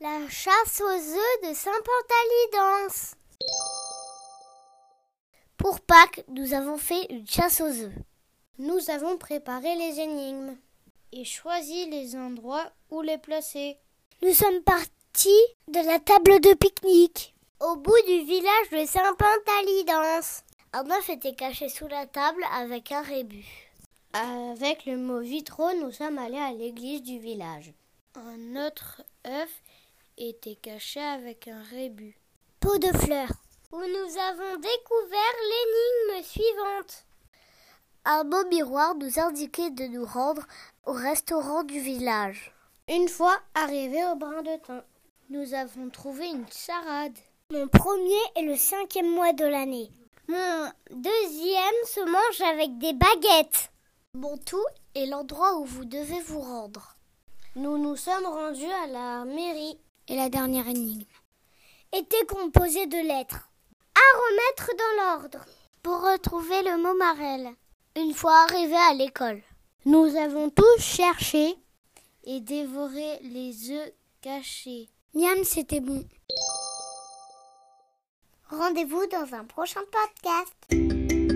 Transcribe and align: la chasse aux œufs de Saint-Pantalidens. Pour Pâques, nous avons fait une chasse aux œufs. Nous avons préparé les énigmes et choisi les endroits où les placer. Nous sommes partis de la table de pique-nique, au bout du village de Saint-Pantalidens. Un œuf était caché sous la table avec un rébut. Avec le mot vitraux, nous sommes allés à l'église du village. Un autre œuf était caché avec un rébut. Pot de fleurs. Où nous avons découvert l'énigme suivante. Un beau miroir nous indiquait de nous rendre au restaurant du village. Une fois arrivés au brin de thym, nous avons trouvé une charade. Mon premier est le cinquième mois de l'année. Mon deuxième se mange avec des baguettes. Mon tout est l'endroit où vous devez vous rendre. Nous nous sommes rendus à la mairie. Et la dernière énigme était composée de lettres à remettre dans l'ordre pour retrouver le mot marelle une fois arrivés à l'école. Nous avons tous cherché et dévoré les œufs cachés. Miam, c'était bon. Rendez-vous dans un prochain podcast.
la 0.00 0.28
chasse 0.30 0.80
aux 0.80 0.86
œufs 0.86 1.50
de 1.50 1.54
Saint-Pantalidens. 1.54 3.14
Pour 5.58 5.80
Pâques, 5.80 6.24
nous 6.28 6.54
avons 6.54 6.78
fait 6.78 7.06
une 7.10 7.26
chasse 7.26 7.60
aux 7.60 7.84
œufs. 7.84 7.92
Nous 8.58 8.90
avons 8.90 9.18
préparé 9.18 9.74
les 9.74 10.00
énigmes 10.00 10.56
et 11.12 11.24
choisi 11.24 11.90
les 11.90 12.16
endroits 12.16 12.72
où 12.90 13.02
les 13.02 13.18
placer. 13.18 13.76
Nous 14.22 14.32
sommes 14.32 14.62
partis 14.62 15.46
de 15.68 15.86
la 15.86 15.98
table 15.98 16.40
de 16.40 16.54
pique-nique, 16.54 17.34
au 17.60 17.76
bout 17.76 18.02
du 18.06 18.20
village 18.20 18.70
de 18.72 18.86
Saint-Pantalidens. 18.86 20.42
Un 20.72 20.90
œuf 20.90 21.10
était 21.10 21.34
caché 21.34 21.68
sous 21.68 21.88
la 21.88 22.06
table 22.06 22.44
avec 22.54 22.92
un 22.92 23.02
rébut. 23.02 23.69
Avec 24.12 24.86
le 24.86 24.96
mot 24.96 25.20
vitraux, 25.20 25.72
nous 25.74 25.92
sommes 25.92 26.18
allés 26.18 26.36
à 26.36 26.52
l'église 26.52 27.02
du 27.02 27.20
village. 27.20 27.72
Un 28.16 28.66
autre 28.66 29.02
œuf 29.24 29.62
était 30.18 30.56
caché 30.56 31.00
avec 31.00 31.46
un 31.46 31.62
rébut. 31.62 32.16
Pot 32.58 32.78
de 32.78 32.88
fleurs. 32.88 33.30
Où 33.70 33.78
nous 33.78 34.18
avons 34.18 34.56
découvert 34.56 35.36
l'énigme 35.44 36.24
suivante. 36.24 37.04
Un 38.04 38.24
beau 38.24 38.44
miroir 38.46 38.96
nous 38.96 39.20
indiquait 39.20 39.70
de 39.70 39.84
nous 39.84 40.04
rendre 40.04 40.44
au 40.86 40.92
restaurant 40.92 41.62
du 41.62 41.78
village. 41.78 42.52
Une 42.88 43.08
fois 43.08 43.38
arrivés 43.54 44.04
au 44.06 44.16
brin 44.16 44.42
de 44.42 44.56
thym, 44.56 44.82
nous 45.28 45.54
avons 45.54 45.88
trouvé 45.88 46.26
une 46.26 46.50
charade. 46.50 47.16
Mon 47.52 47.68
premier 47.68 48.18
est 48.34 48.42
le 48.42 48.56
cinquième 48.56 49.10
mois 49.10 49.32
de 49.32 49.44
l'année. 49.44 49.88
Mon 50.26 50.68
deuxième 50.90 51.84
se 51.84 52.00
mange 52.00 52.40
avec 52.50 52.76
des 52.78 52.92
baguettes. 52.92 53.70
Mon 54.14 54.36
tout 54.38 54.66
est 54.96 55.06
l'endroit 55.06 55.58
où 55.58 55.64
vous 55.64 55.84
devez 55.84 56.20
vous 56.22 56.40
rendre. 56.40 56.96
Nous 57.54 57.78
nous 57.78 57.94
sommes 57.96 58.26
rendus 58.26 58.64
à 58.64 58.88
la 58.88 59.24
mairie. 59.24 59.78
Et 60.08 60.16
la 60.16 60.28
dernière 60.28 60.66
énigme 60.66 61.04
était 61.96 62.26
composée 62.26 62.86
de 62.86 62.96
lettres 62.96 63.48
à 63.94 64.18
remettre 64.18 64.70
dans 64.76 65.04
l'ordre 65.04 65.46
pour 65.84 66.02
retrouver 66.02 66.62
le 66.62 66.82
mot 66.82 66.94
marelle 66.94 67.50
une 67.96 68.12
fois 68.12 68.46
arrivés 68.48 68.74
à 68.74 68.94
l'école. 68.94 69.40
Nous 69.84 70.16
avons 70.16 70.50
tous 70.50 70.80
cherché 70.80 71.54
et 72.24 72.40
dévoré 72.40 73.20
les 73.22 73.70
œufs 73.70 73.92
cachés. 74.20 74.88
Miam, 75.14 75.44
c'était 75.44 75.80
bon. 75.80 76.04
Rendez-vous 78.48 79.06
dans 79.06 79.34
un 79.34 79.44
prochain 79.44 79.82
podcast. 79.92 81.29